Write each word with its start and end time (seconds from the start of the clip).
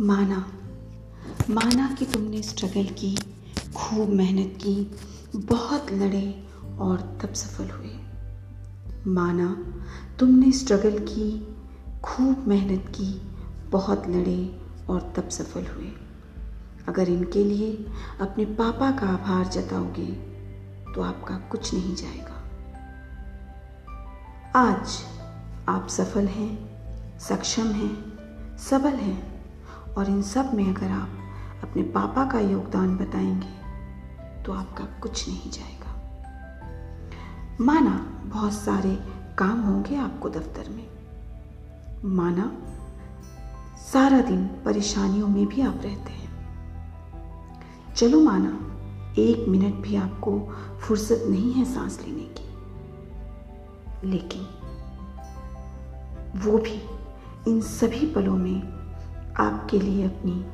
माना 0.00 0.46
माना 1.50 1.94
कि 1.98 2.06
तुमने 2.06 2.42
स्ट्रगल 2.42 2.84
की, 2.84 3.18
खूब 3.76 4.08
मेहनत 4.08 4.54
की, 4.56 4.90
बहुत 5.38 5.92
लड़े 5.92 6.48
और 6.78 7.18
तब 7.22 7.32
सफल 7.32 7.70
हुए। 7.70 7.90
माना, 9.06 9.56
तुमने 10.18 10.52
स्ट्रगल 10.52 10.98
की, 10.98 11.56
खूब 12.04 12.44
मेहनत 12.48 12.88
की, 12.88 13.22
बहुत 13.70 14.08
लड़े 14.08 14.60
और 14.90 15.12
तब 15.16 15.28
सफल 15.28 15.66
हुए। 15.66 15.92
अगर 16.88 17.08
इनके 17.08 17.44
लिए 17.44 17.86
अपने 18.20 18.44
पापा 18.44 18.90
का 18.90 19.06
आभार 19.06 19.46
जताओगे 19.46 20.06
तो 20.94 21.02
आपका 21.02 21.36
कुछ 21.36 21.74
नहीं 21.74 21.96
जाएगा। 21.96 22.38
आज 24.56 25.00
आप 25.68 25.88
सफल 25.88 26.26
हैं। 26.26 26.71
सक्षम 27.20 27.66
हैं, 27.66 28.12
सबल 28.58 28.92
हैं 28.92 29.44
और 29.94 30.10
इन 30.10 30.22
सब 30.22 30.54
में 30.54 30.74
अगर 30.74 30.90
आप 30.90 31.08
अपने 31.62 31.82
पापा 31.82 32.24
का 32.24 32.40
योगदान 32.40 32.96
बताएँगे 32.96 33.62
तो 34.42 34.52
आपका 34.52 34.84
कुछ 34.84 35.28
नहीं 35.28 35.50
जाएगा। 35.50 35.92
माना 37.60 38.22
बहुत 38.24 38.52
सारे 38.52 38.98
काम 39.38 39.60
होंगे 39.60 39.96
आपको 39.96 40.28
दफ्तर 40.28 40.70
में। 40.70 40.88
माना 42.04 42.52
सारा 43.92 44.20
दिन 44.20 44.46
परेशानियों 44.46 45.28
में 45.28 45.46
भी 45.46 45.62
आप 45.62 45.80
रहते 45.82 46.12
हैं। 46.12 46.32
चलो 47.94 48.20
माना 48.20 48.68
एक 49.18 49.48
मिनट 49.48 49.74
भी 49.74 49.96
आपको 49.96 50.54
फुर्सत 50.80 51.24
नहीं 51.28 51.52
है 51.52 51.64
सांस 51.64 52.00
लेने 52.00 52.22
की। 52.22 52.42
लेकिन 54.10 54.42
वो 56.36 56.58
भी 56.58 57.01
इन 57.48 57.60
सभी 57.60 58.06
पलों 58.06 58.36
में 58.36 58.62
आपके 59.40 59.78
लिए 59.78 60.04
अपनी 60.04 60.44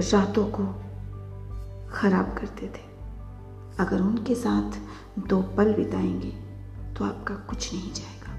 रातों 0.00 0.44
को 0.46 0.64
खराब 1.92 2.36
करते 2.38 2.66
थे। 2.66 2.84
अगर 3.78 4.00
उनके 4.00 4.34
साथ 4.34 4.78
दो 5.28 5.42
पल 5.42 5.72
बिताएँगे 5.72 6.30
तो 6.94 7.04
आपका 7.04 7.34
कुछ 7.34 7.74
नहीं 7.74 7.92
जाएगा। 7.92 8.32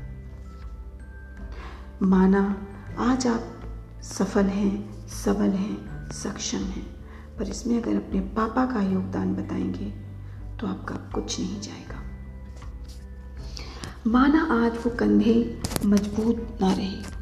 माना 2.01 2.67
आज 2.99 3.27
आप 3.27 3.43
सफल 4.03 4.45
हैं, 4.45 5.07
सबल 5.07 5.49
हैं, 5.49 6.09
सक्षम 6.11 6.57
हैं, 6.57 6.85
पर 7.37 7.43
इसमें 7.43 7.83
अगर 7.83 7.95
अपने 7.95 8.19
पापा 8.19 8.65
का 8.65 8.81
योगदान 8.81 9.35
बताएँगे 9.35 9.89
तो 10.57 10.67
आपका 10.67 10.95
कुछ 10.95 11.39
नहीं 11.39 11.61
जाएगा। 11.61 12.01
माना 14.07 14.65
आज 14.65 14.71
वो 14.71 14.89
कंधे 14.89 15.61
मज़बूत 15.85 16.57
ना 16.61 16.73
रहे। 16.73 17.16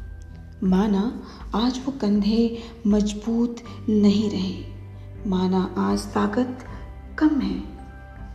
माना 0.64 1.22
आज 1.54 1.80
वो 1.86 1.92
कंधे 1.92 2.62
मज़बूत 2.86 3.56
नहीं 3.88 4.30
रहे। 4.30 4.64
माना 5.30 5.74
आज 5.78 6.06
ताकत 6.06 6.64
कम 7.18 7.40
है, 7.40 7.60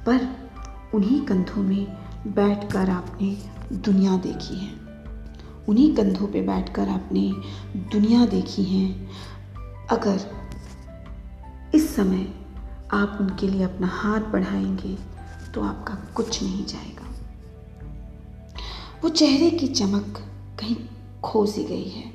पर 0.06 0.50
उन्हीं 0.94 1.22
कंधों 1.22 1.64
में 1.64 1.86
बैठकर 2.28 2.90
आपने 2.90 3.38
दुनिया 3.74 4.18
देखी 4.18 4.56
है। 4.56 4.74
उन्हीं 5.70 5.96
कंधों 5.96 6.28
पे 6.28 6.42
बैठकर 6.42 6.90
आपने 6.90 7.34
दुनिया 7.76 8.26
देखी 8.26 8.64
है। 8.64 9.10
अगर 9.92 10.20
इस 11.76 11.96
समय 11.96 12.34
आप 12.94 13.18
उनके 13.22 13.48
लिए 13.48 13.64
अपना 13.64 13.88
हाथ 13.88 14.20
बढ़ाएँगे 14.20 14.98
तो 15.52 15.62
आपका 15.62 15.94
कुछ 16.16 16.44
नहीं 16.44 16.66
जाएगा। 16.66 17.10
वो 19.04 19.10
चेहरे 19.10 19.50
की 19.50 19.68
चमक 19.68 20.18
कहीं 20.60 20.76
खो 21.24 21.46
सी 21.46 21.64
गई 21.64 21.90
है। 21.90 22.14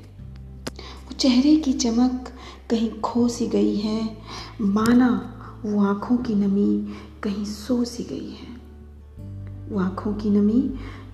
वो 0.79 1.13
चेहरे 1.13 1.55
की 1.55 1.73
चमक 1.73 2.33
कहीं 2.69 3.01
खो 3.01 3.27
सी 3.27 3.47
गई 3.47 3.75
है। 3.75 4.17
माना 4.61 5.33
वो 5.65 5.83
आँखों 5.83 6.17
की 6.17 6.35
नमी 6.35 6.95
कहीं 7.23 7.45
सो 7.45 7.83
सी 7.83 8.03
गई 8.03 8.29
है। 8.29 8.57
वो 9.69 9.79
आँखों 9.79 10.13
की 10.13 10.29
नमी 10.29 10.73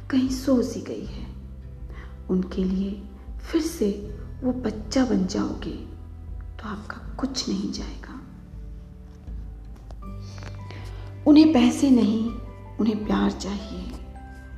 कहीं 0.09 0.29
सो 0.29 0.61
सी 0.61 0.81
गई 0.81 1.05
है। 1.05 1.27
उनके 2.29 2.63
लिए 2.63 3.03
फिर 3.51 3.61
से 3.61 4.17
वो 4.43 4.51
बच्चा 4.51 5.05
बन 5.05 5.27
जाओगे 5.27 5.93
तो 6.57 6.67
आपका 6.67 7.15
कुछ 7.15 7.49
नहीं 7.49 7.71
जाएगा। 7.71 8.19
उन्हें 11.27 11.53
पैसे 11.53 11.89
नहीं, 11.89 12.31
उन्हें 12.79 13.05
प्यार 13.05 13.31
चाहिए। 13.31 13.91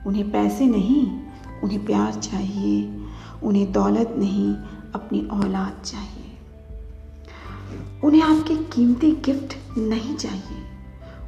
उन्हें 0.07 0.31
पैसे 0.31 0.65
नहीं, 0.65 1.21
उन्हें 1.63 1.85
प्यार 1.85 2.13
चाहिए। 2.13 3.04
उन्हें 3.43 3.71
दौलत 3.71 4.15
नहीं, 4.17 4.55
अपनी 4.95 5.27
औलाद 5.27 5.81
चाहिए। 5.85 6.37
उन्हें 8.03 8.21
आपके 8.21 8.55
कीमती 8.55 9.11
गिफ्ट 9.11 9.77
नहीं 9.77 10.15
चाहिए। 10.15 10.63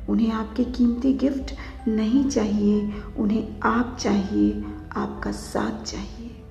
उन्हें 0.10 0.32
आपके 0.32 0.64
कीमती 0.64 1.14
गिफ्ट 1.14 1.54
नहीं 1.88 2.30
चाहिए। 2.30 2.94
उन्हें 3.18 3.60
आप 3.60 3.98
चाहिए, 4.00 4.66
आपका 4.96 5.32
साथ 5.32 5.84
चाहिए। 5.84 6.44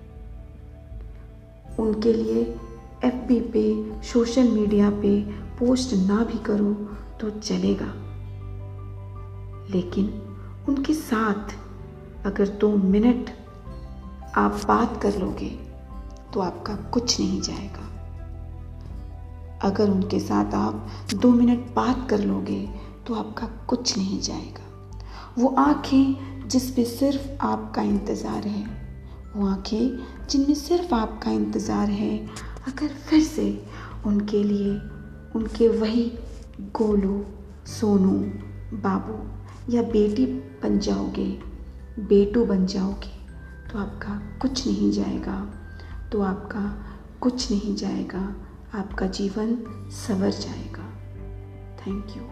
उनके 1.79 2.13
लिए 2.13 2.57
एफ़ 3.05 3.51
पे 3.53 3.93
सोशल 4.03 4.49
मीडिया 4.49 4.91
पे 4.91 5.21
पोस्ट 5.59 5.95
ना 5.95 6.25
भी 6.25 6.39
करो 6.39 6.73
तो 7.21 7.31
चलेगा। 7.41 8.07
लेकिन 9.71 10.23
उनके 10.69 10.95
साथ 10.95 11.57
अगर 12.27 12.49
दो 12.49 12.77
मिनट 12.77 13.46
आप 14.35 14.61
बात 14.69 15.01
कर 15.03 15.19
लोगे 15.19 15.49
तो 16.35 16.41
आपका 16.41 16.75
कुछ 16.93 17.19
नहीं 17.21 17.41
जाएगा। 17.41 17.85
अगर 19.63 19.91
उनके 19.91 20.21
साथ 20.21 20.55
आप 20.55 20.87
दो 21.15 21.31
मिनट 21.31 21.75
बात 21.75 22.07
कर 22.11 22.21
लोगे 22.21 22.61
तो 23.07 23.15
आपका 23.15 23.47
कुछ 23.69 23.97
नहीं 23.99 24.21
जाएगा। 24.21 24.65
वो 25.39 25.55
आँखें 25.59 26.49
जिस 26.49 26.71
पे 26.71 26.85
सिर्फ़ 26.85 27.27
आपका 27.43 27.83
इंतज़ार 27.83 28.47
है, 28.47 28.65
वो 29.37 29.47
आँखें 29.47 30.27
जिनमें 30.31 30.55
सिर्फ़ 30.55 30.95
आपका 30.95 31.31
इंतज़ार 31.31 31.91
है, 31.91 32.17
अगर 32.69 32.89
फिर 33.09 33.23
से 33.23 33.49
उनके 34.07 34.43
लिए 34.45 34.73
उनके 35.35 35.69
वही 35.71 36.11
गोलू, 36.73 37.25
सोनू, 37.71 38.13
बाबू 38.79 39.73
या 39.73 39.83
बेटी 39.83 40.27
बन 40.63 40.79
जाओगे, 40.79 41.27
बेटू 42.01 42.45
बन 42.45 42.67
जाओगे 42.67 43.16
तो 43.77 43.83
आपका 43.83 44.39
कुछ 44.41 44.67
नहीं 44.67 44.91
जाएगा 44.93 45.35
तो 46.13 46.21
आपका 46.23 46.61
कुछ 47.21 47.51
नहीं 47.51 47.75
जाएगा, 47.77 48.23
आपका 48.75 49.07
जीवन 49.07 49.55
सवर 49.93 50.31
जाएगा। 50.31 50.89
Thank 51.77 52.17
you 52.17 52.23